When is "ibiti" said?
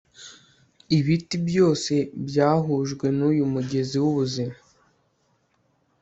0.97-1.35